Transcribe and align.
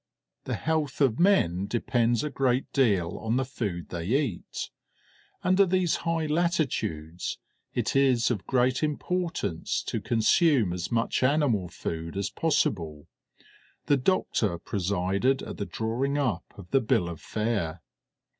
The 0.45 0.55
health 0.55 0.99
of 0.99 1.19
men 1.19 1.67
depends 1.67 2.23
a 2.23 2.31
great 2.31 2.73
deal 2.73 3.19
on 3.19 3.35
the 3.37 3.45
food 3.45 3.89
they 3.89 4.05
eat; 4.07 4.71
under 5.43 5.63
these 5.63 5.97
high 5.97 6.25
latitudes 6.25 7.37
it 7.75 7.95
is 7.95 8.31
of 8.31 8.47
great 8.47 8.81
importance 8.81 9.83
to 9.83 10.01
consume 10.01 10.73
as 10.73 10.91
much 10.91 11.21
animal 11.21 11.67
food 11.69 12.17
as 12.17 12.31
possible. 12.31 13.09
The 13.85 13.97
doctor 13.97 14.57
presided 14.57 15.43
at 15.43 15.57
the 15.57 15.67
drawing 15.67 16.17
up 16.17 16.51
of 16.57 16.71
the 16.71 16.81
bill 16.81 17.07
of 17.07 17.21
fare. 17.21 17.83